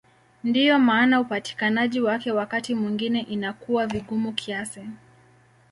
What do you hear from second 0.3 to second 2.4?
Ndiyo maana upatikanaji wake